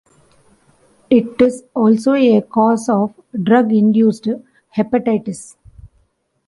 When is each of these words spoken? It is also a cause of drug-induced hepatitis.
It 1.11 1.39
is 1.39 1.63
also 1.75 2.13
a 2.13 2.41
cause 2.41 2.89
of 2.89 3.13
drug-induced 3.43 4.29
hepatitis. 4.75 5.57